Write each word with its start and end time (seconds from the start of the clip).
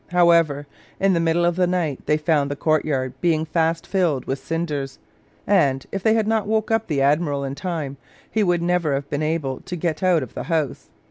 However, 0.09 0.65
in 0.99 1.13
the 1.13 1.19
middle 1.19 1.45
of 1.45 1.55
the 1.55 1.67
night 1.67 2.07
they 2.07 2.17
found 2.17 2.49
the 2.49 2.55
courtyard 2.55 3.13
being 3.21 3.45
fast 3.45 3.85
filled 3.85 4.25
with 4.25 4.43
cinders, 4.43 4.97
and, 5.45 5.85
if 5.91 6.01
they 6.01 6.15
had 6.15 6.25
not 6.27 6.47
woke 6.47 6.71
up 6.71 6.87
the 6.87 7.03
Admiral 7.03 7.43
in 7.43 7.53
time, 7.53 7.97
he 8.31 8.41
would 8.41 8.63
never 8.63 8.95
have 8.95 9.07
been 9.11 9.21
able 9.21 9.59
to 9.59 9.75
get 9.75 10.01
out 10.01 10.23
of 10.23 10.33
the 10.33 10.45
house. 10.49 10.89